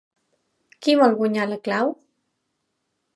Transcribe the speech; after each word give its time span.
Qui 0.85 0.95
vol 1.01 1.13
guanyar 1.19 1.45
la 1.51 1.59
clau? 1.67 1.93